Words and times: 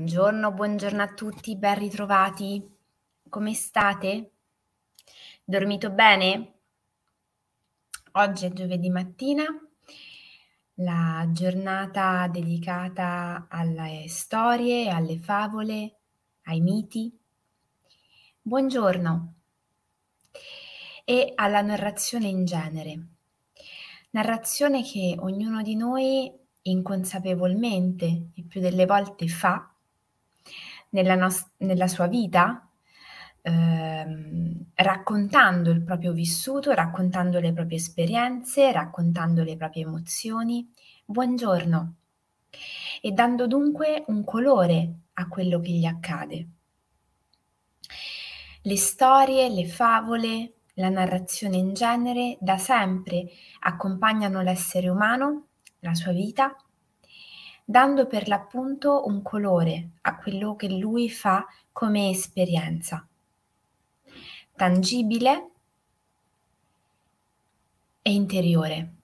Buongiorno, 0.00 0.52
buongiorno 0.52 1.02
a 1.02 1.12
tutti, 1.12 1.56
ben 1.56 1.78
ritrovati. 1.78 2.66
Come 3.28 3.52
state? 3.52 4.30
Dormito 5.44 5.90
bene? 5.90 6.54
Oggi 8.12 8.46
è 8.46 8.50
giovedì 8.50 8.88
mattina, 8.88 9.44
la 10.76 11.28
giornata 11.30 12.28
dedicata 12.28 13.46
alle 13.50 14.06
storie, 14.08 14.88
alle 14.88 15.18
favole, 15.18 15.96
ai 16.44 16.62
miti. 16.62 17.14
Buongiorno 18.40 19.34
e 21.04 21.32
alla 21.34 21.60
narrazione 21.60 22.26
in 22.26 22.46
genere. 22.46 23.06
Narrazione 24.12 24.82
che 24.82 25.16
ognuno 25.18 25.60
di 25.60 25.76
noi 25.76 26.32
inconsapevolmente 26.62 28.30
e 28.34 28.44
più 28.48 28.62
delle 28.62 28.86
volte 28.86 29.28
fa 29.28 29.70
nella, 30.90 31.14
nos- 31.14 31.50
nella 31.58 31.88
sua 31.88 32.06
vita, 32.06 32.68
ehm, 33.42 34.66
raccontando 34.74 35.70
il 35.70 35.82
proprio 35.82 36.12
vissuto, 36.12 36.72
raccontando 36.72 37.40
le 37.40 37.52
proprie 37.52 37.78
esperienze, 37.78 38.72
raccontando 38.72 39.42
le 39.42 39.56
proprie 39.56 39.84
emozioni. 39.84 40.70
Buongiorno. 41.04 41.94
E 43.00 43.12
dando 43.12 43.46
dunque 43.46 44.04
un 44.08 44.24
colore 44.24 44.94
a 45.14 45.28
quello 45.28 45.60
che 45.60 45.70
gli 45.70 45.86
accade. 45.86 46.48
Le 48.62 48.76
storie, 48.76 49.48
le 49.48 49.66
favole, 49.66 50.54
la 50.74 50.88
narrazione 50.90 51.56
in 51.56 51.72
genere 51.72 52.36
da 52.40 52.58
sempre 52.58 53.26
accompagnano 53.60 54.42
l'essere 54.42 54.88
umano, 54.88 55.46
la 55.80 55.94
sua 55.94 56.12
vita 56.12 56.54
dando 57.70 58.08
per 58.08 58.26
l'appunto 58.26 59.06
un 59.06 59.22
colore 59.22 59.90
a 60.00 60.16
quello 60.16 60.56
che 60.56 60.68
lui 60.68 61.08
fa 61.08 61.46
come 61.70 62.10
esperienza, 62.10 63.06
tangibile 64.56 65.50
e 68.02 68.12
interiore. 68.12 68.94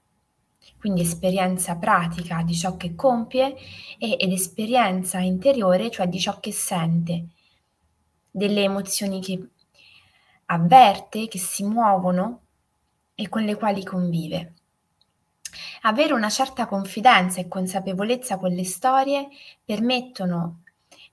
Quindi 0.80 1.02
esperienza 1.02 1.76
pratica 1.76 2.42
di 2.42 2.56
ciò 2.56 2.76
che 2.76 2.96
compie 2.96 3.54
ed 4.00 4.32
esperienza 4.32 5.20
interiore, 5.20 5.88
cioè 5.88 6.08
di 6.08 6.18
ciò 6.18 6.40
che 6.40 6.50
sente, 6.50 7.26
delle 8.28 8.64
emozioni 8.64 9.20
che 9.20 9.48
avverte, 10.46 11.28
che 11.28 11.38
si 11.38 11.62
muovono 11.62 12.40
e 13.14 13.28
con 13.28 13.44
le 13.44 13.54
quali 13.54 13.84
convive. 13.84 14.55
Avere 15.82 16.12
una 16.12 16.30
certa 16.30 16.66
confidenza 16.66 17.40
e 17.40 17.48
consapevolezza 17.48 18.38
con 18.38 18.50
le 18.50 18.64
storie 18.64 19.28
permettono 19.64 20.62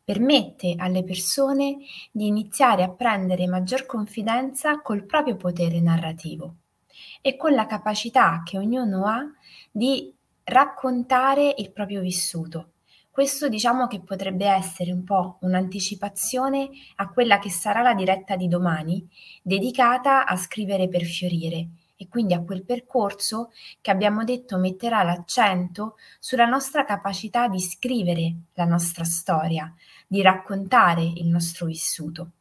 permette 0.03 0.75
alle 0.77 1.03
persone 1.03 1.77
di 2.11 2.27
iniziare 2.27 2.83
a 2.83 2.89
prendere 2.89 3.47
maggior 3.47 3.85
confidenza 3.85 4.81
col 4.81 5.05
proprio 5.05 5.37
potere 5.37 5.79
narrativo 5.79 6.55
e 7.21 7.37
con 7.37 7.53
la 7.53 7.65
capacità 7.65 8.41
che 8.43 8.57
ognuno 8.57 9.05
ha 9.05 9.23
di 9.71 10.13
raccontare 10.43 11.55
il 11.57 11.71
proprio 11.71 12.01
vissuto. 12.01 12.71
Questo 13.09 13.47
diciamo 13.47 13.87
che 13.87 14.01
potrebbe 14.01 14.45
essere 14.45 14.91
un 14.91 15.03
po' 15.03 15.37
un'anticipazione 15.41 16.69
a 16.95 17.09
quella 17.09 17.39
che 17.39 17.49
sarà 17.49 17.81
la 17.81 17.93
diretta 17.93 18.35
di 18.35 18.47
domani, 18.47 19.07
dedicata 19.41 20.25
a 20.25 20.35
scrivere 20.35 20.89
per 20.89 21.03
fiorire 21.03 21.69
e 22.03 22.07
quindi 22.09 22.33
a 22.33 22.41
quel 22.41 22.65
percorso 22.65 23.51
che 23.79 23.89
abbiamo 23.89 24.25
detto 24.25 24.57
metterà 24.57 25.03
l'accento 25.03 25.95
sulla 26.19 26.45
nostra 26.45 26.83
capacità 26.83 27.47
di 27.47 27.61
scrivere 27.61 28.35
la 28.55 28.65
nostra 28.65 29.05
storia, 29.05 29.73
di 30.05 30.21
raccontare 30.21 31.01
il 31.01 31.27
nostro 31.27 31.65
vissuto. 31.65 32.31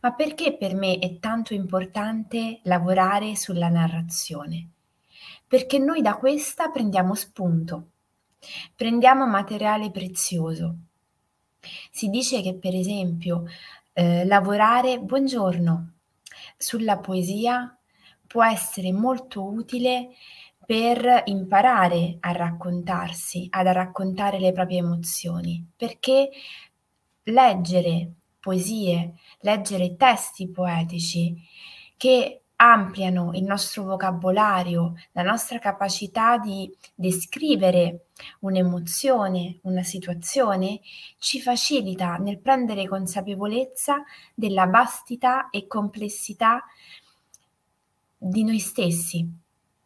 Ma 0.00 0.12
perché 0.12 0.56
per 0.56 0.74
me 0.74 0.98
è 0.98 1.18
tanto 1.18 1.54
importante 1.54 2.60
lavorare 2.62 3.34
sulla 3.34 3.68
narrazione? 3.68 4.68
Perché 5.46 5.78
noi 5.78 6.00
da 6.00 6.16
questa 6.16 6.70
prendiamo 6.70 7.14
spunto, 7.14 7.88
prendiamo 8.76 9.26
materiale 9.26 9.90
prezioso. 9.90 10.76
Si 11.90 12.08
dice 12.08 12.42
che 12.42 12.54
per 12.54 12.74
esempio 12.74 13.44
eh, 13.92 14.24
lavorare, 14.24 15.00
buongiorno, 15.00 15.92
sulla 16.56 16.98
poesia 16.98 17.77
può 18.28 18.44
essere 18.44 18.92
molto 18.92 19.42
utile 19.44 20.10
per 20.64 21.22
imparare 21.24 22.18
a 22.20 22.30
raccontarsi, 22.30 23.48
ad 23.50 23.66
raccontare 23.66 24.38
le 24.38 24.52
proprie 24.52 24.78
emozioni, 24.78 25.66
perché 25.74 26.28
leggere 27.24 28.12
poesie, 28.38 29.14
leggere 29.40 29.96
testi 29.96 30.48
poetici 30.48 31.34
che 31.96 32.42
ampliano 32.60 33.30
il 33.34 33.44
nostro 33.44 33.84
vocabolario, 33.84 34.94
la 35.12 35.22
nostra 35.22 35.58
capacità 35.58 36.38
di 36.38 36.70
descrivere 36.94 38.08
un'emozione, 38.40 39.60
una 39.62 39.82
situazione, 39.82 40.80
ci 41.18 41.40
facilita 41.40 42.16
nel 42.16 42.40
prendere 42.40 42.86
consapevolezza 42.86 44.02
della 44.34 44.66
vastità 44.66 45.50
e 45.50 45.66
complessità 45.66 46.62
di 48.18 48.42
noi 48.44 48.58
stessi. 48.58 49.26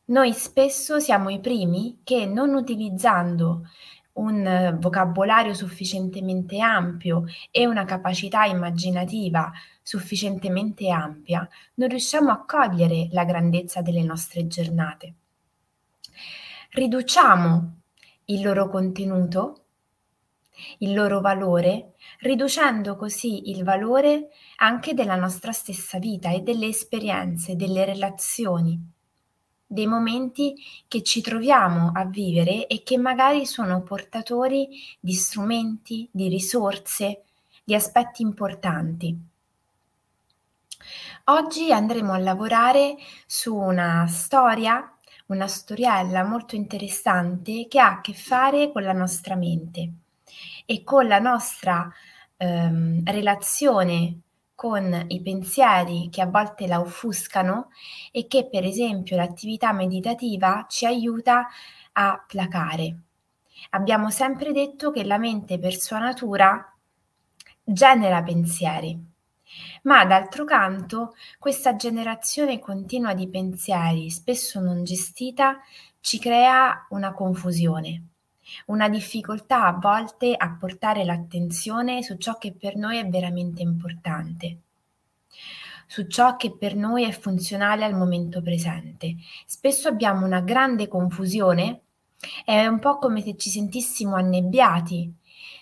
Noi 0.07 0.33
spesso 0.33 0.99
siamo 0.99 1.29
i 1.29 1.39
primi 1.41 2.01
che 2.03 2.27
non 2.27 2.55
utilizzando 2.55 3.69
un 4.15 4.77
vocabolario 4.81 5.55
sufficientemente 5.55 6.59
ampio 6.61 7.25
e 7.51 7.67
una 7.67 7.85
capacità 7.85 8.45
immaginativa 8.45 9.51
sufficientemente 9.83 10.91
ampia, 10.91 11.49
non 11.75 11.89
riusciamo 11.89 12.31
a 12.31 12.45
cogliere 12.45 13.09
la 13.13 13.25
grandezza 13.25 13.81
delle 13.81 14.03
nostre 14.03 14.47
giornate. 14.47 15.15
Riduciamo 16.71 17.77
il 18.27 18.43
loro 18.43 18.69
contenuto, 18.69 19.62
il 20.79 20.95
loro 20.95 21.21
valore, 21.21 21.95
riducendo 22.21 22.97
così 22.97 23.51
il 23.51 23.65
valore 23.65 24.29
anche 24.57 24.95
della 24.95 25.17
nostra 25.17 25.53
stessa 25.53 25.99
vita 25.99 26.31
e 26.31 26.41
delle 26.41 26.67
esperienze, 26.67 27.57
delle 27.57 27.85
relazioni, 27.85 28.79
dei 29.67 29.87
momenti 29.87 30.55
che 30.87 31.03
ci 31.03 31.21
troviamo 31.23 31.93
a 31.95 32.05
vivere 32.05 32.67
e 32.67 32.83
che 32.83 32.99
magari 32.99 33.47
sono 33.47 33.83
portatori 33.83 34.69
di 35.01 35.15
strumenti, 35.15 36.09
di 36.13 36.29
risorse, 36.29 37.23
di 37.65 37.75
aspetti 37.75 38.23
importanti. 38.23 39.17
Oggi 41.27 41.73
andremo 41.73 42.13
a 42.13 42.19
lavorare 42.19 42.97
su 43.27 43.55
una 43.55 44.07
storia, 44.09 44.95
una 45.27 45.47
storiella 45.47 46.25
molto 46.25 46.57
interessante 46.57 47.67
che 47.69 47.79
ha 47.79 47.93
a 47.93 48.01
che 48.01 48.13
fare 48.13 48.73
con 48.73 48.83
la 48.83 48.93
nostra 48.93 49.37
mente 49.37 49.93
e 50.67 50.83
con 50.85 51.07
la 51.07 51.19
nostra 51.19 51.91
ehm, 52.37 53.03
relazione 53.05 54.21
con 54.55 55.07
i 55.09 55.21
pensieri 55.23 56.09
che 56.09 56.21
a 56.21 56.27
volte 56.27 56.69
la 56.69 56.79
offuscano 56.81 57.71
e 58.13 58.29
che 58.29 58.49
per 58.49 58.65
esempio 58.65 59.17
l'attività 59.17 59.73
meditativa 59.73 60.67
ci 60.69 60.87
aiuta 60.87 61.49
a 61.93 62.25
placare. 62.25 62.97
Abbiamo 63.71 64.11
sempre 64.11 64.53
detto 64.53 64.93
che 64.93 65.05
la 65.05 65.19
mente 65.19 65.59
per 65.59 65.75
sua 65.75 65.99
natura 65.99 66.73
genera 67.65 68.23
pensieri, 68.23 68.97
ma 69.83 70.05
d'altro 70.05 70.45
canto 70.45 71.15
questa 71.41 71.75
generazione 71.75 72.61
continua 72.61 73.15
di 73.15 73.29
pensieri, 73.29 74.11
spesso 74.11 74.61
non 74.61 74.85
gestita, 74.85 75.59
ci 76.01 76.21
crea 76.21 76.87
una 76.91 77.13
confusione 77.13 78.12
una 78.67 78.89
difficoltà 78.89 79.67
a 79.67 79.73
volte 79.73 80.35
a 80.37 80.57
portare 80.59 81.05
l'attenzione 81.05 82.03
su 82.03 82.17
ciò 82.17 82.39
che 82.39 82.53
per 82.53 82.77
noi 82.77 82.99
è 82.99 83.07
veramente 83.09 83.63
importante, 83.63 84.59
su 85.87 86.07
ciò 86.07 86.37
che 86.37 86.57
per 86.57 86.75
noi 86.75 87.05
è 87.05 87.13
funzionale 87.13 87.85
al 87.85 87.95
momento 87.95 88.43
presente. 88.43 89.17
Spesso 89.47 89.89
abbiamo 89.89 90.25
una 90.25 90.41
grande 90.41 90.89
confusione, 90.89 91.81
è 92.45 92.67
un 92.67 92.79
po' 92.79 92.99
come 92.99 93.21
se 93.21 93.37
ci 93.37 93.51
sentissimo 93.51 94.15
annebbiati 94.15 95.13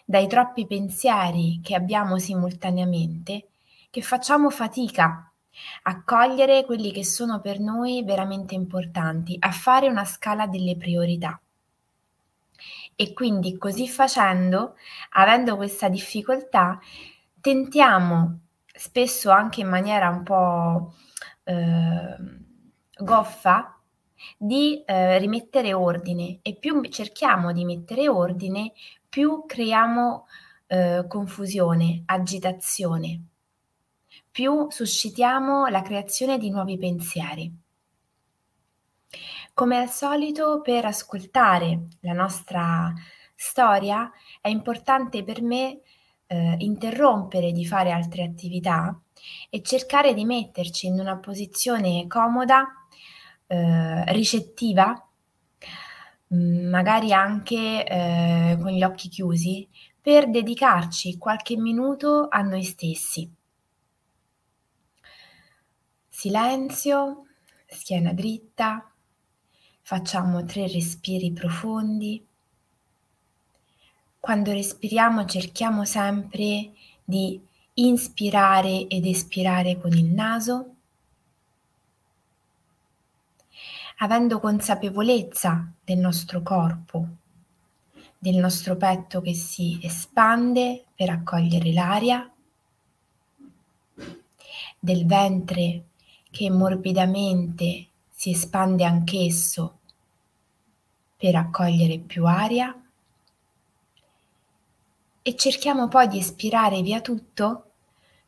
dai 0.04 0.26
troppi 0.26 0.66
pensieri 0.66 1.60
che 1.62 1.74
abbiamo 1.74 2.18
simultaneamente, 2.18 3.48
che 3.90 4.02
facciamo 4.02 4.50
fatica 4.50 5.30
a 5.82 6.02
cogliere 6.02 6.64
quelli 6.64 6.92
che 6.92 7.04
sono 7.04 7.40
per 7.40 7.60
noi 7.60 8.02
veramente 8.04 8.54
importanti, 8.54 9.36
a 9.38 9.50
fare 9.50 9.88
una 9.88 10.04
scala 10.04 10.46
delle 10.46 10.76
priorità. 10.76 11.40
E 13.00 13.14
quindi 13.14 13.56
così 13.56 13.88
facendo, 13.88 14.74
avendo 15.12 15.56
questa 15.56 15.88
difficoltà, 15.88 16.78
tentiamo 17.40 18.40
spesso 18.66 19.30
anche 19.30 19.62
in 19.62 19.68
maniera 19.68 20.10
un 20.10 20.22
po' 20.22 20.92
eh, 21.44 22.16
goffa 22.98 23.80
di 24.36 24.84
eh, 24.84 25.16
rimettere 25.16 25.72
ordine 25.72 26.40
e 26.42 26.56
più 26.56 26.82
cerchiamo 26.90 27.52
di 27.54 27.64
mettere 27.64 28.06
ordine, 28.06 28.72
più 29.08 29.44
creiamo 29.46 30.26
eh, 30.66 31.06
confusione, 31.08 32.02
agitazione, 32.04 33.22
più 34.30 34.66
suscitiamo 34.68 35.68
la 35.68 35.80
creazione 35.80 36.36
di 36.36 36.50
nuovi 36.50 36.76
pensieri. 36.76 37.50
Come 39.54 39.76
al 39.78 39.90
solito, 39.90 40.60
per 40.62 40.84
ascoltare 40.86 41.88
la 42.00 42.12
nostra 42.12 42.92
storia 43.34 44.10
è 44.40 44.48
importante 44.48 45.22
per 45.22 45.42
me 45.42 45.80
eh, 46.26 46.54
interrompere 46.58 47.52
di 47.52 47.66
fare 47.66 47.90
altre 47.90 48.22
attività 48.22 48.98
e 49.50 49.62
cercare 49.62 50.14
di 50.14 50.24
metterci 50.24 50.86
in 50.86 50.98
una 50.98 51.18
posizione 51.18 52.06
comoda, 52.06 52.66
eh, 53.46 54.12
ricettiva, 54.12 54.94
mm, 56.34 56.68
magari 56.68 57.12
anche 57.12 57.84
eh, 57.86 58.58
con 58.60 58.70
gli 58.70 58.82
occhi 58.82 59.08
chiusi, 59.08 59.68
per 60.00 60.30
dedicarci 60.30 61.18
qualche 61.18 61.56
minuto 61.56 62.28
a 62.30 62.40
noi 62.40 62.62
stessi. 62.62 63.30
Silenzio, 66.08 67.24
schiena 67.66 68.12
dritta, 68.12 68.89
facciamo 69.90 70.44
tre 70.44 70.68
respiri 70.68 71.32
profondi. 71.32 72.24
Quando 74.20 74.52
respiriamo 74.52 75.24
cerchiamo 75.24 75.84
sempre 75.84 76.70
di 77.02 77.44
inspirare 77.74 78.86
ed 78.86 79.04
espirare 79.04 79.80
con 79.80 79.90
il 79.90 80.04
naso, 80.04 80.74
avendo 83.96 84.38
consapevolezza 84.38 85.72
del 85.82 85.98
nostro 85.98 86.40
corpo, 86.42 87.08
del 88.16 88.36
nostro 88.36 88.76
petto 88.76 89.20
che 89.20 89.34
si 89.34 89.80
espande 89.82 90.84
per 90.94 91.10
accogliere 91.10 91.72
l'aria, 91.72 92.32
del 94.78 95.04
ventre 95.04 95.86
che 96.30 96.48
morbidamente 96.48 97.88
si 98.08 98.30
espande 98.30 98.84
anch'esso 98.84 99.78
per 101.20 101.36
accogliere 101.36 101.98
più 101.98 102.24
aria 102.24 102.74
e 105.20 105.36
cerchiamo 105.36 105.86
poi 105.86 106.08
di 106.08 106.16
espirare 106.16 106.80
via 106.80 107.02
tutto 107.02 107.72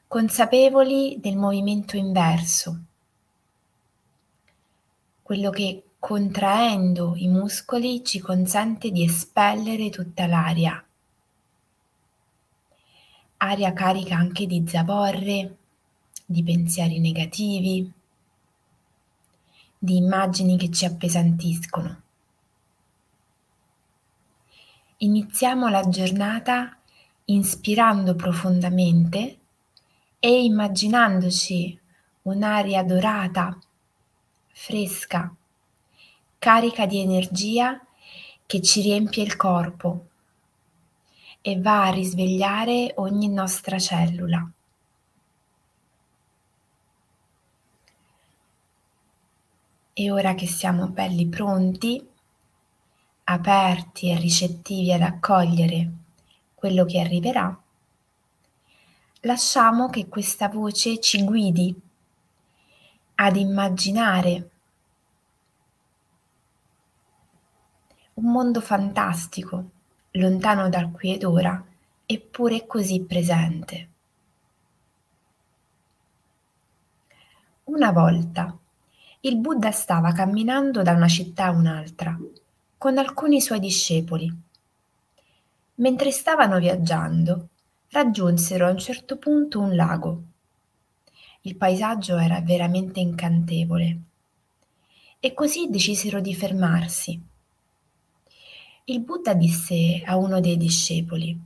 consapevoli 0.07 1.17
del 1.19 1.39
movimento 1.39 1.97
inverso, 1.97 2.83
quello 5.23 5.49
che 5.49 5.85
contraendo 5.99 7.15
i 7.17 7.29
muscoli 7.29 8.05
ci 8.05 8.21
consente 8.21 8.91
di 8.91 9.05
espellere 9.05 9.89
tutta 9.89 10.27
l'aria. 10.27 10.85
Aria 13.39 13.73
carica 13.73 14.17
anche 14.17 14.45
di 14.45 14.63
zavorre, 14.69 15.57
di 16.27 16.43
pensieri 16.43 16.99
negativi, 16.99 17.91
di 19.79 19.97
immagini 19.97 20.59
che 20.59 20.71
ci 20.71 20.85
appesantiscono. 20.85 22.02
Iniziamo 25.03 25.67
la 25.67 25.83
giornata 25.89 26.79
inspirando 27.25 28.15
profondamente 28.15 29.39
e 30.21 30.45
immaginandoci 30.45 31.77
un'aria 32.23 32.85
dorata, 32.85 33.59
fresca, 34.53 35.35
carica 36.39 36.87
di 36.87 37.01
energia 37.01 37.85
che 38.47 38.63
ci 38.63 38.81
riempie 38.81 39.25
il 39.25 39.35
corpo 39.35 40.07
e 41.41 41.61
va 41.61 41.87
a 41.87 41.91
risvegliare 41.91 42.93
ogni 42.99 43.29
nostra 43.29 43.81
cellula. 43.81 44.49
E 49.95 50.11
ora 50.13 50.37
che 50.37 50.47
siamo 50.47 50.87
belli 50.87 51.27
pronti, 51.27 52.11
aperti 53.25 54.11
e 54.11 54.19
ricettivi 54.19 54.93
ad 54.93 55.03
accogliere 55.03 55.91
quello 56.55 56.85
che 56.85 57.01
arriverà, 57.01 57.57
lasciamo 59.21 59.89
che 59.89 60.09
questa 60.09 60.49
voce 60.49 61.01
ci 61.01 61.25
guidi 61.25 61.75
ad 63.15 63.37
immaginare 63.37 64.51
un 68.15 68.31
mondo 68.31 68.61
fantastico, 68.61 69.71
lontano 70.13 70.69
dal 70.69 70.91
qui 70.91 71.15
ed 71.15 71.25
ora, 71.25 71.65
eppure 72.05 72.67
così 72.67 73.03
presente. 73.03 73.89
Una 77.65 77.91
volta 77.91 78.57
il 79.21 79.37
Buddha 79.39 79.71
stava 79.71 80.13
camminando 80.13 80.83
da 80.83 80.93
una 80.93 81.09
città 81.09 81.47
a 81.47 81.51
un'altra 81.53 82.19
con 82.83 82.99
alcuni 82.99 83.41
suoi 83.41 83.61
discepoli. 83.61 84.29
Mentre 85.77 86.11
stavano 86.11 86.59
viaggiando, 86.59 87.51
raggiunsero 87.91 88.67
a 88.67 88.71
un 88.71 88.79
certo 88.81 89.19
punto 89.19 89.61
un 89.61 89.77
lago. 89.77 90.23
Il 91.43 91.55
paesaggio 91.55 92.17
era 92.17 92.41
veramente 92.41 92.99
incantevole 92.99 94.01
e 95.21 95.33
così 95.33 95.69
decisero 95.71 96.21
di 96.21 96.35
fermarsi. 96.35 97.23
Il 98.87 98.99
Buddha 98.99 99.35
disse 99.35 100.03
a 100.05 100.17
uno 100.17 100.41
dei 100.41 100.57
discepoli, 100.57 101.41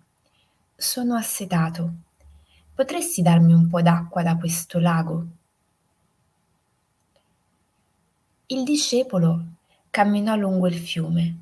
Sono 0.74 1.16
assetato, 1.16 1.92
potresti 2.74 3.20
darmi 3.20 3.52
un 3.52 3.68
po' 3.68 3.82
d'acqua 3.82 4.22
da 4.22 4.38
questo 4.38 4.78
lago? 4.78 5.26
Il 8.46 8.62
discepolo 8.62 9.48
camminò 9.96 10.36
lungo 10.36 10.66
il 10.66 10.74
fiume 10.74 11.36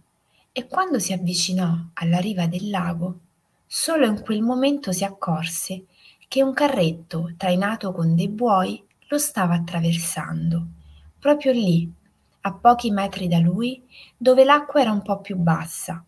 e 0.52 0.68
quando 0.68 1.00
si 1.00 1.12
avvicinò 1.12 1.76
alla 1.94 2.18
riva 2.18 2.46
del 2.46 2.70
lago 2.70 3.18
Solo 3.66 4.06
in 4.06 4.20
quel 4.20 4.42
momento 4.42 4.92
si 4.92 5.02
accorse 5.02 5.86
che 6.28 6.40
un 6.40 6.52
carretto 6.52 7.32
trainato 7.36 7.90
con 7.90 8.14
dei 8.14 8.28
buoi 8.28 8.80
lo 9.08 9.18
stava 9.18 9.54
attraversando, 9.54 10.66
proprio 11.18 11.50
lì, 11.50 11.92
a 12.42 12.52
pochi 12.52 12.92
metri 12.92 13.26
da 13.26 13.40
lui, 13.40 13.82
dove 14.16 14.44
l'acqua 14.44 14.82
era 14.82 14.92
un 14.92 15.02
po' 15.02 15.18
più 15.18 15.34
bassa. 15.34 16.04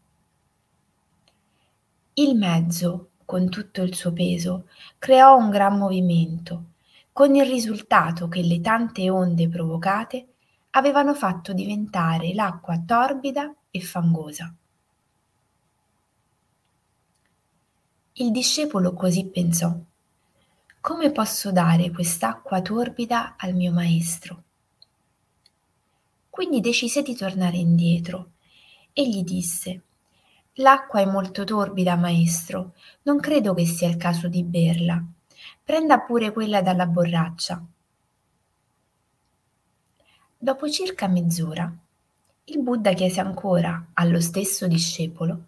Il 2.14 2.36
mezzo, 2.36 3.08
con 3.24 3.48
tutto 3.48 3.82
il 3.82 3.96
suo 3.96 4.12
peso, 4.12 4.68
creò 4.98 5.36
un 5.36 5.50
gran 5.50 5.76
movimento, 5.76 6.66
con 7.12 7.34
il 7.34 7.44
risultato 7.44 8.28
che 8.28 8.42
le 8.42 8.60
tante 8.60 9.10
onde 9.10 9.48
provocate 9.48 10.28
avevano 10.76 11.14
fatto 11.14 11.54
diventare 11.54 12.34
l'acqua 12.34 12.78
torbida 12.78 13.52
e 13.70 13.80
fangosa. 13.80 14.54
Il 18.12 18.30
discepolo 18.30 18.92
così 18.92 19.24
pensò. 19.26 19.74
Come 20.80 21.10
posso 21.12 21.50
dare 21.50 21.90
quest'acqua 21.90 22.60
torbida 22.60 23.36
al 23.38 23.54
mio 23.54 23.72
maestro? 23.72 24.42
Quindi 26.28 26.60
decise 26.60 27.00
di 27.02 27.16
tornare 27.16 27.56
indietro 27.56 28.32
e 28.92 29.08
gli 29.08 29.22
disse 29.22 29.82
L'acqua 30.58 31.00
è 31.00 31.06
molto 31.06 31.44
torbida, 31.44 31.96
maestro, 31.96 32.74
non 33.02 33.18
credo 33.18 33.54
che 33.54 33.64
sia 33.64 33.88
il 33.88 33.96
caso 33.96 34.28
di 34.28 34.42
berla. 34.42 35.02
Prenda 35.64 36.00
pure 36.00 36.32
quella 36.32 36.60
dalla 36.60 36.86
borraccia. 36.86 37.66
Dopo 40.46 40.70
circa 40.70 41.08
mezz'ora, 41.08 41.76
il 42.44 42.62
Buddha 42.62 42.92
chiese 42.92 43.18
ancora 43.18 43.88
allo 43.94 44.20
stesso 44.20 44.68
discepolo 44.68 45.46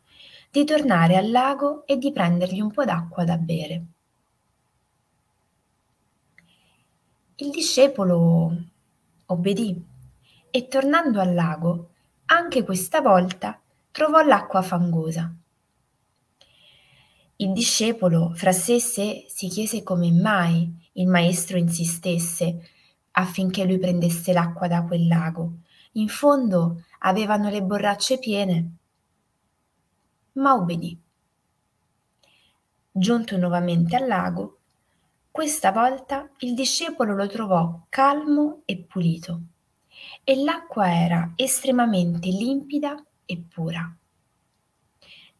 di 0.51 0.65
tornare 0.65 1.17
al 1.17 1.31
lago 1.31 1.87
e 1.87 1.99
di 1.99 2.11
prendergli 2.11 2.61
un 2.61 2.73
po' 2.73 2.85
d'acqua 2.85 3.23
da 3.23 3.37
bere. 3.37 3.83
Il 7.37 7.51
discepolo 7.51 8.57
obbedì 9.27 9.81
e 10.51 10.67
tornando 10.67 11.21
al 11.21 11.33
lago, 11.33 11.91
anche 12.25 12.65
questa 12.65 13.01
volta 13.01 13.57
trovò 13.93 14.21
l'acqua 14.23 14.63
fangosa. 14.63 15.33
Il 17.37 17.53
discepolo 17.53 18.33
fra 18.35 18.51
sé 18.51 18.75
e 18.75 18.81
sé 18.81 19.27
si 19.29 19.47
chiese 19.47 19.85
come 19.85 20.11
mai 20.11 20.69
il 20.95 21.07
maestro 21.07 21.57
insistesse 21.57 22.71
affinché 23.19 23.65
lui 23.65 23.79
prendesse 23.79 24.33
l'acqua 24.33 24.69
da 24.69 24.83
quel 24.85 25.07
lago. 25.07 25.59
In 25.93 26.09
fondo 26.09 26.85
avevano 27.01 27.51
le 27.51 27.63
borracce 27.63 28.19
piene 28.19 28.73
ma 30.39 30.55
obbedì. 30.55 30.99
Giunto 32.91 33.37
nuovamente 33.37 33.97
al 33.97 34.07
lago, 34.07 34.59
questa 35.31 35.71
volta 35.73 36.31
il 36.39 36.55
discepolo 36.55 37.15
lo 37.15 37.27
trovò 37.29 37.87
calmo 37.89 38.63
e 38.65 38.79
pulito 38.79 39.41
e 40.25 40.43
l'acqua 40.43 40.93
era 40.93 41.33
estremamente 41.37 42.29
limpida 42.29 43.05
e 43.25 43.39
pura. 43.39 43.97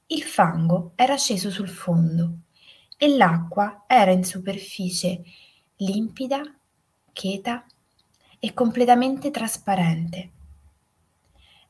Il 0.07 0.23
fango 0.23 0.93
era 0.95 1.17
sceso 1.17 1.51
sul 1.51 1.69
fondo 1.69 2.39
e 2.97 3.17
l'acqua 3.17 3.85
era 3.87 4.11
in 4.11 4.25
superficie 4.25 5.23
limpida, 5.77 6.58
cheta 7.19 7.65
e 8.39 8.55
completamente 8.55 9.33
trasparente. 9.33 10.31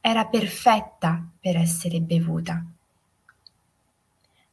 Era 0.03 0.27
perfetta 0.27 1.27
per 1.41 1.57
essere 1.57 2.03
bevuta. 2.03 2.63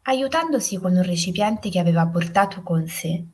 Aiutandosi 0.04 0.78
con 0.78 0.96
un 0.96 1.04
recipiente 1.04 1.70
che 1.70 1.80
aveva 1.80 2.08
portato 2.08 2.64
con 2.64 2.88
sé, 2.88 3.25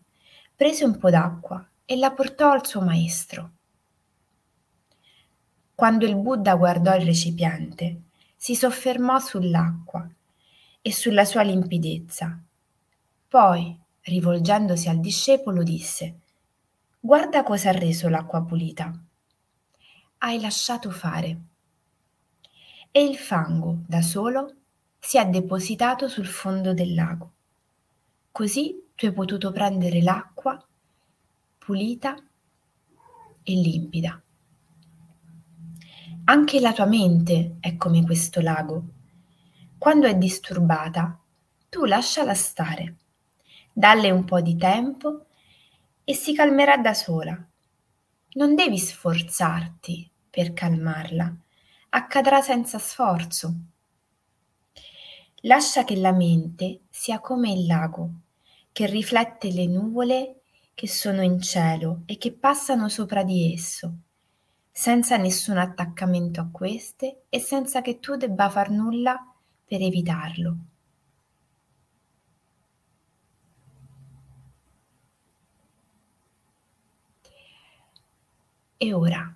prese 0.56 0.86
un 0.86 0.98
po' 0.98 1.12
d'acqua 1.12 1.64
e 1.86 1.96
la 1.98 2.12
portò 2.12 2.50
al 2.50 2.66
suo 2.66 2.82
maestro. 2.82 3.52
Quando 5.76 6.06
il 6.06 6.16
Buddha 6.16 6.56
guardò 6.56 6.96
il 6.96 7.06
recipiente, 7.06 8.02
si 8.36 8.56
soffermò 8.56 9.20
sull'acqua 9.20 10.10
e 10.82 10.92
sulla 10.92 11.26
sua 11.26 11.44
limpidezza. 11.44 12.42
Poi, 13.28 13.80
rivolgendosi 14.02 14.90
al 14.90 15.00
discepolo, 15.00 15.62
disse 15.62 16.21
Guarda 17.04 17.42
cosa 17.42 17.70
ha 17.70 17.72
reso 17.72 18.10
l'acqua 18.10 18.44
pulita. 18.44 18.94
Hai 20.20 20.40
lasciato 20.40 20.92
fare. 20.92 21.42
E 22.92 23.04
il 23.04 23.18
fango, 23.18 23.80
da 23.88 24.04
solo, 24.04 24.54
si 25.00 25.18
è 25.18 25.26
depositato 25.26 26.08
sul 26.08 26.28
fondo 26.28 26.76
del 26.76 26.94
lago. 26.94 27.32
Così 28.32 28.92
tu 28.94 29.08
hai 29.08 29.14
potuto 29.14 29.52
prendere 29.52 30.04
l'acqua 30.04 30.64
pulita 31.58 32.16
e 33.42 33.54
limpida. 33.56 34.22
Anche 36.26 36.60
la 36.60 36.72
tua 36.72 36.86
mente 36.86 37.58
è 37.62 37.78
come 37.78 38.04
questo 38.06 38.42
lago. 38.42 38.84
Quando 39.80 40.06
è 40.06 40.16
disturbata, 40.16 41.20
tu 41.68 41.86
lasciala 41.86 42.36
stare, 42.36 42.98
dalle 43.74 44.12
un 44.12 44.24
po' 44.24 44.40
di 44.40 44.56
tempo 44.56 45.26
e 46.12 46.14
si 46.14 46.34
calmerà 46.34 46.76
da 46.76 46.94
sola. 46.94 47.42
Non 48.34 48.54
devi 48.54 48.78
sforzarti 48.78 50.12
per 50.30 50.52
calmarla, 50.52 51.34
accadrà 51.92 52.42
senza 52.42 52.80
sforzo. 52.80 53.56
Lascia 55.44 55.86
che 55.86 55.96
la 55.96 56.12
mente 56.12 56.82
sia 56.90 57.22
come 57.22 57.54
il 57.54 57.66
lago, 57.66 58.10
che 58.74 58.88
riflette 58.88 59.54
le 59.54 59.68
nuvole 59.68 60.42
che 60.74 60.90
sono 60.90 61.22
in 61.22 61.40
cielo 61.40 62.02
e 62.06 62.18
che 62.18 62.34
passano 62.34 62.90
sopra 62.90 63.24
di 63.24 63.54
esso, 63.54 63.94
senza 64.70 65.16
nessun 65.16 65.60
attaccamento 65.60 66.42
a 66.42 66.50
queste 66.52 67.22
e 67.30 67.40
senza 67.40 67.82
che 67.82 68.02
tu 68.02 68.18
debba 68.18 68.50
far 68.50 68.70
nulla 68.70 69.18
per 69.64 69.82
evitarlo. 69.82 70.58
E 78.84 78.96
ora 78.96 79.32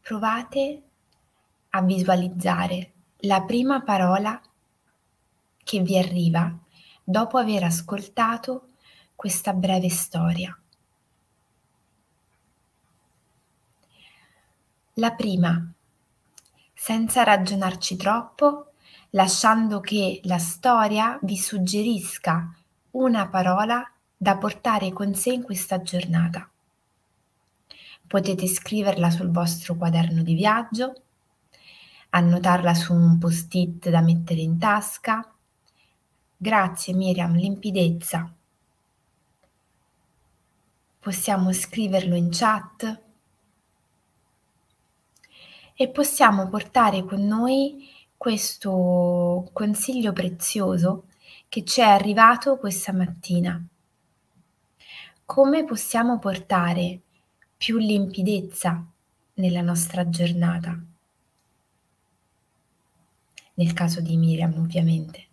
provate 0.00 0.82
a 1.68 1.82
visualizzare 1.82 2.92
la 3.18 3.42
prima 3.42 3.82
parola 3.82 4.40
che 5.62 5.80
vi 5.80 5.98
arriva 5.98 6.50
dopo 7.04 7.36
aver 7.36 7.64
ascoltato 7.64 8.70
questa 9.14 9.52
breve 9.52 9.90
storia. 9.90 10.58
La 14.94 15.12
prima, 15.12 15.70
senza 16.72 17.22
ragionarci 17.22 17.96
troppo, 17.96 18.72
lasciando 19.10 19.80
che 19.80 20.22
la 20.24 20.38
storia 20.38 21.18
vi 21.20 21.36
suggerisca 21.36 22.50
una 22.92 23.28
parola 23.28 23.86
da 24.16 24.38
portare 24.38 24.90
con 24.94 25.14
sé 25.14 25.32
in 25.32 25.42
questa 25.42 25.82
giornata. 25.82 26.50
Potete 28.06 28.46
scriverla 28.46 29.10
sul 29.10 29.30
vostro 29.30 29.74
quaderno 29.74 30.22
di 30.22 30.34
viaggio, 30.34 31.02
annotarla 32.10 32.72
su 32.72 32.94
un 32.94 33.18
post-it 33.18 33.90
da 33.90 34.00
mettere 34.00 34.40
in 34.40 34.58
tasca. 34.58 35.28
Grazie 36.36 36.94
Miriam, 36.94 37.34
limpidezza. 37.34 38.32
Possiamo 41.00 41.52
scriverlo 41.52 42.14
in 42.14 42.28
chat 42.30 43.02
e 45.74 45.88
possiamo 45.88 46.48
portare 46.48 47.04
con 47.04 47.26
noi 47.26 47.88
questo 48.16 49.50
consiglio 49.52 50.12
prezioso 50.12 51.04
che 51.48 51.64
ci 51.64 51.80
è 51.80 51.84
arrivato 51.84 52.56
questa 52.56 52.92
mattina. 52.92 53.62
Come 55.24 55.64
possiamo 55.64 56.18
portare 56.18 57.00
più 57.56 57.78
limpidezza 57.78 58.84
nella 59.34 59.62
nostra 59.62 60.08
giornata. 60.08 60.78
Nel 63.54 63.72
caso 63.72 64.00
di 64.00 64.16
Miriam, 64.16 64.54
ovviamente. 64.58 65.24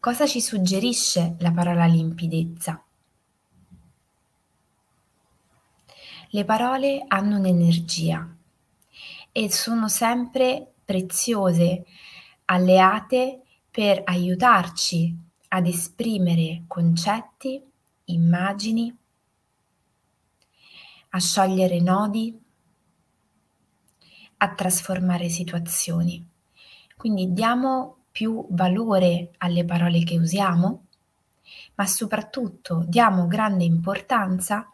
Cosa 0.00 0.26
ci 0.26 0.40
suggerisce 0.40 1.36
la 1.38 1.52
parola 1.52 1.86
limpidezza? 1.86 2.82
Le 6.28 6.44
parole 6.44 7.04
hanno 7.06 7.38
un'energia 7.38 8.36
e 9.30 9.52
sono 9.52 9.88
sempre 9.88 10.72
preziose, 10.84 11.86
alleate 12.46 13.42
per 13.70 14.02
aiutarci 14.04 15.16
ad 15.48 15.66
esprimere 15.66 16.64
concetti, 16.66 17.62
immagini 18.06 18.94
a 21.14 21.20
sciogliere 21.20 21.80
nodi, 21.80 22.36
a 24.38 24.54
trasformare 24.54 25.28
situazioni. 25.28 26.26
Quindi 26.96 27.32
diamo 27.32 27.98
più 28.10 28.44
valore 28.50 29.30
alle 29.38 29.64
parole 29.64 30.02
che 30.02 30.18
usiamo, 30.18 30.86
ma 31.76 31.86
soprattutto 31.86 32.84
diamo 32.88 33.28
grande 33.28 33.62
importanza 33.62 34.68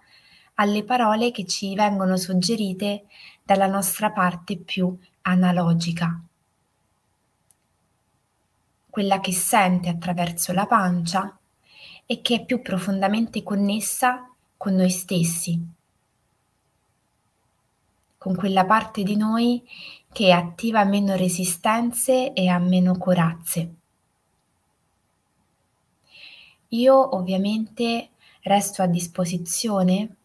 alle 0.55 0.83
parole 0.83 1.31
che 1.31 1.45
ci 1.45 1.75
vengono 1.75 2.17
suggerite 2.17 3.05
dalla 3.43 3.67
nostra 3.67 4.11
parte 4.11 4.57
più 4.57 4.97
analogica, 5.23 6.23
quella 8.89 9.21
che 9.21 9.33
sente 9.33 9.91
attraverso 9.91 10.53
la 10.53 10.67
pancia 10.67 11.39
e 12.07 12.21
che 12.23 12.37
è 12.37 12.45
più 12.47 12.63
profondamente 12.63 13.43
connessa 13.43 14.27
con 14.57 14.75
noi 14.75 14.91
stessi, 14.91 15.79
con 18.21 18.37
quella 18.37 18.67
parte 18.67 19.03
di 19.03 19.17
noi 19.17 19.67
che 20.13 20.31
attiva 20.31 20.85
meno 20.85 21.17
resistenze 21.17 22.35
e 22.35 22.49
ha 22.49 22.59
meno 22.59 22.99
corazze. 22.99 23.75
Io 26.69 27.17
ovviamente 27.17 28.11
resto 28.43 28.83
a 28.83 28.87
disposizione. 28.87 30.17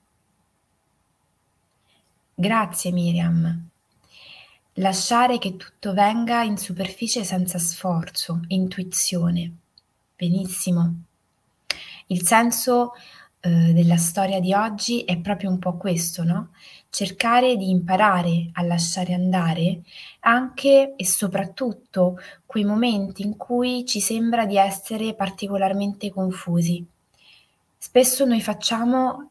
Grazie 2.34 2.92
Miriam. 2.92 3.70
Lasciare 4.74 5.38
che 5.38 5.56
tutto 5.56 5.94
venga 5.94 6.44
in 6.44 6.58
superficie 6.58 7.24
senza 7.24 7.60
sforzo, 7.60 8.42
intuizione. 8.50 9.56
Benissimo. 10.18 10.96
Il 12.08 12.26
senso 12.26 12.92
eh, 13.46 13.74
della 13.74 13.98
storia 13.98 14.40
di 14.40 14.56
oggi 14.56 15.04
è 15.04 15.20
proprio 15.20 15.52
un 15.52 15.60
po' 15.60 15.78
questo, 15.78 16.24
no? 16.24 16.50
Cercare 16.90 17.56
di 17.58 17.70
imparare 17.70 18.50
a 18.54 18.64
lasciare 18.64 19.14
andare 19.14 19.82
anche 20.22 20.96
e 20.96 21.06
soprattutto 21.06 22.18
quei 22.48 22.64
momenti 22.64 23.22
in 23.22 23.38
cui 23.38 23.86
ci 23.86 24.00
sembra 24.00 24.48
di 24.48 24.58
essere 24.58 25.14
particolarmente 25.14 26.10
confusi. 26.10 26.84
Spesso 27.78 28.26
noi 28.26 28.42
facciamo 28.42 29.30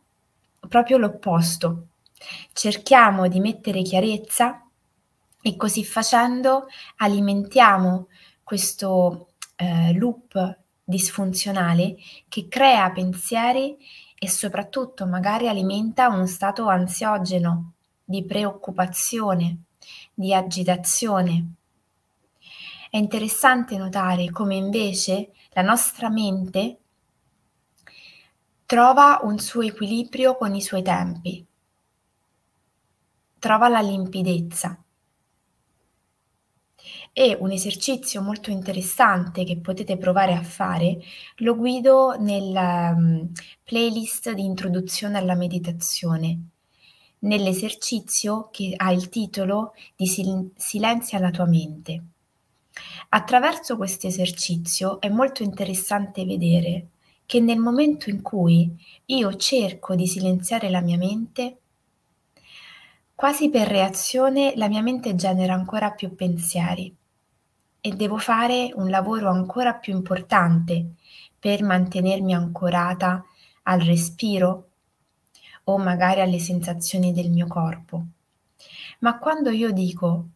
proprio 0.69 0.97
l'opposto. 0.97 1.89
Cerchiamo 2.53 3.27
di 3.27 3.41
mettere 3.41 3.83
chiarezza 3.83 4.65
e 5.43 5.57
così 5.57 5.85
facendo 5.85 6.67
alimentiamo 6.99 8.07
questo 8.45 9.31
eh, 9.57 9.93
loop 9.95 10.59
disfunzionale 10.85 11.97
che 12.29 12.47
crea 12.49 12.91
pensieri 12.93 13.77
e 14.25 14.29
soprattutto 14.31 15.05
magari 15.05 15.49
alimenta 15.49 16.09
uno 16.09 16.27
stato 16.27 16.67
ansiogeno, 16.67 17.73
di 18.03 18.25
preoccupazione, 18.25 19.65
di 20.15 20.33
agitazione. 20.33 21.53
È 22.89 22.97
interessante 22.97 23.77
notare 23.77 24.31
come 24.31 24.55
invece 24.55 25.33
la 25.51 25.61
nostra 25.61 26.09
mente 26.09 26.79
trova 28.65 29.21
un 29.23 29.39
suo 29.39 29.61
equilibrio 29.61 30.37
con 30.37 30.55
i 30.55 30.63
suoi 30.63 30.83
tempi, 30.83 31.45
trova 33.39 33.69
la 33.69 33.81
limpidezza 33.81 34.84
E 37.17 37.37
un 37.39 37.53
esercizio 37.53 38.21
molto 38.23 38.51
interessante 38.51 39.45
che 39.45 39.59
potete 39.59 39.97
provare 39.97 40.33
a 40.33 40.43
fare. 40.43 40.99
Lo 41.37 41.55
guido 41.55 42.17
nella 42.19 42.93
um, 42.93 43.31
playlist 43.63 44.33
di 44.33 44.45
introduzione 44.45 45.17
alla 45.17 45.37
meditazione, 45.37 46.41
nell'esercizio 47.21 48.49
che 48.51 48.75
ha 48.77 48.91
il 48.91 49.11
titolo 49.11 49.75
di 49.95 50.09
sil- 50.11 50.51
Silenzia 50.57 51.21
la 51.21 51.31
tua 51.31 51.47
mente. 51.47 52.03
Attraverso 53.11 53.77
questo 53.77 54.09
esercizio 54.09 55.01
è 55.01 55.09
molto 55.09 55.45
interessante 55.45 56.25
vedere 56.25 56.89
che 57.27 57.39
nel 57.39 57.61
momento 57.61 58.11
in 58.11 58.23
cui 58.23 58.77
io 59.07 59.37
cerco 59.37 59.95
di 59.95 60.09
silenziare 60.09 60.69
la 60.69 60.81
mia 60.81 60.97
mente, 60.97 61.59
quasi 63.15 63.51
per 63.51 63.69
reazione 63.69 64.55
la 64.57 64.67
mia 64.67 64.83
mente 64.83 65.15
genera 65.15 65.55
ancora 65.55 65.93
più 65.93 66.13
pensieri 66.17 66.93
e 67.87 67.91
devo 67.91 68.17
fare 68.17 68.71
un 68.77 68.89
lavoro 68.89 69.29
ancora 69.29 69.75
più 69.75 69.93
importante 69.93 70.95
per 71.39 71.63
mantenermi 71.63 72.33
ancorata 72.33 73.23
al 73.65 73.81
respiro 73.81 74.71
o 75.65 75.77
magari 75.77 76.23
alle 76.23 76.39
sensazioni 76.39 77.13
del 77.13 77.29
mio 77.29 77.47
corpo. 77.47 78.07
Ma 79.01 79.19
quando 79.19 79.51
io 79.51 79.71
dico 79.71 80.29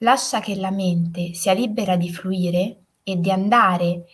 lascia 0.00 0.40
che 0.40 0.54
la 0.56 0.70
mente 0.70 1.32
sia 1.32 1.54
libera 1.54 1.96
di 1.96 2.12
fluire 2.12 2.80
e 3.02 3.18
di 3.18 3.30
andare 3.30 4.04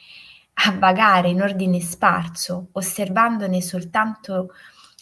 a 0.52 0.70
vagare 0.78 1.30
in 1.30 1.42
ordine 1.42 1.80
sparso, 1.80 2.68
osservandone 2.70 3.60
soltanto 3.60 4.50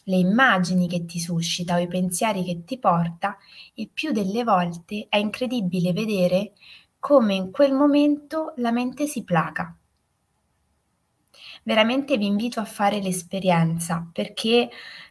le 0.04 0.16
immagini 0.16 0.88
che 0.88 1.04
ti 1.04 1.20
suscita 1.20 1.74
o 1.74 1.78
i 1.78 1.88
pensieri 1.88 2.42
che 2.42 2.64
ti 2.64 2.78
porta, 2.78 3.36
e 3.74 3.86
più 3.92 4.12
delle 4.12 4.44
volte 4.44 5.08
è 5.10 5.18
incredibile 5.18 5.92
vedere 5.92 6.52
come 7.00 7.34
in 7.34 7.50
quel 7.50 7.72
momento 7.72 8.52
la 8.56 8.70
mente 8.70 9.06
si 9.06 9.24
placa. 9.24 9.74
Veramente 11.62 12.16
vi 12.16 12.26
invito 12.26 12.60
a 12.60 12.64
fare 12.64 13.00
l'esperienza 13.00 14.08
perché 14.12 14.70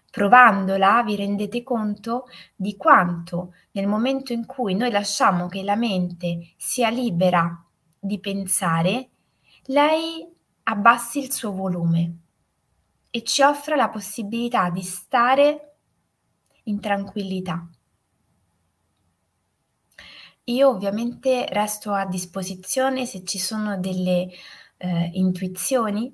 provandola 0.09 1.03
vi 1.03 1.15
rendete 1.15 1.63
conto 1.63 2.27
di 2.55 2.75
quanto 2.77 3.53
nel 3.71 3.87
momento 3.87 4.33
in 4.33 4.45
cui 4.45 4.75
noi 4.75 4.91
lasciamo 4.91 5.47
che 5.47 5.63
la 5.63 5.75
mente 5.75 6.53
sia 6.57 6.89
libera 6.89 7.63
di 7.99 8.19
pensare, 8.19 9.09
lei 9.65 10.27
abbassi 10.63 11.19
il 11.19 11.31
suo 11.31 11.51
volume 11.51 12.17
e 13.11 13.23
ci 13.23 13.41
offra 13.41 13.75
la 13.75 13.89
possibilità 13.89 14.69
di 14.69 14.81
stare 14.81 15.75
in 16.63 16.79
tranquillità. 16.79 17.67
Io 20.49 20.69
ovviamente 20.69 21.45
resto 21.49 21.93
a 21.93 22.05
disposizione 22.05 23.05
se 23.05 23.23
ci 23.23 23.37
sono 23.37 23.77
delle 23.77 24.29
eh, 24.77 25.09
intuizioni, 25.13 26.11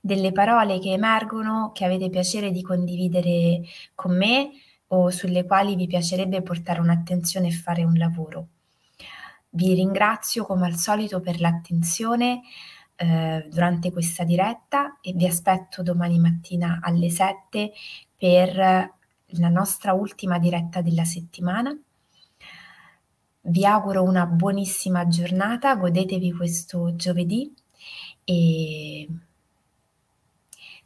delle 0.00 0.32
parole 0.32 0.78
che 0.78 0.92
emergono 0.92 1.70
che 1.74 1.84
avete 1.84 2.08
piacere 2.08 2.52
di 2.52 2.62
condividere 2.62 3.60
con 3.94 4.16
me 4.16 4.50
o 4.88 5.10
sulle 5.10 5.44
quali 5.44 5.76
vi 5.76 5.86
piacerebbe 5.86 6.42
portare 6.42 6.80
un'attenzione 6.80 7.48
e 7.48 7.52
fare 7.52 7.84
un 7.84 7.94
lavoro. 7.98 8.48
Vi 9.50 9.74
ringrazio 9.74 10.46
come 10.46 10.66
al 10.66 10.76
solito 10.76 11.20
per 11.20 11.38
l'attenzione 11.40 12.40
eh, 12.96 13.46
durante 13.50 13.92
questa 13.92 14.24
diretta 14.24 14.98
e 15.02 15.12
vi 15.12 15.26
aspetto 15.26 15.82
domani 15.82 16.18
mattina 16.18 16.78
alle 16.82 17.10
7 17.10 17.72
per 18.16 18.56
la 19.34 19.48
nostra 19.48 19.92
ultima 19.92 20.38
diretta 20.38 20.80
della 20.80 21.04
settimana. 21.04 21.78
Vi 23.42 23.64
auguro 23.64 24.02
una 24.02 24.26
buonissima 24.26 25.08
giornata, 25.08 25.74
godetevi 25.74 26.32
questo 26.32 26.94
giovedì 26.94 27.52
e 28.24 29.08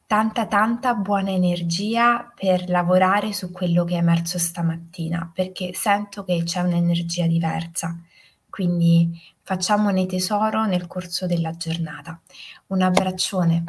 tanta 0.07 0.47
tanta 0.47 0.95
buona 0.95 1.31
energia 1.31 2.33
per 2.35 2.69
lavorare 2.69 3.33
su 3.33 3.51
quello 3.51 3.85
che 3.85 3.95
è 3.95 3.99
emerso 3.99 4.39
stamattina, 4.39 5.31
perché 5.35 5.75
sento 5.75 6.25
che 6.25 6.43
c'è 6.45 6.61
un'energia 6.61 7.27
diversa. 7.27 7.99
Quindi 8.49 9.21
facciamone 9.43 10.07
tesoro 10.07 10.65
nel 10.65 10.87
corso 10.87 11.27
della 11.27 11.51
giornata. 11.57 12.21
Un 12.69 12.83
abbraccione. 12.83 13.65